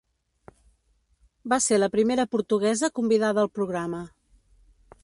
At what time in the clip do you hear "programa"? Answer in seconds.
3.61-4.03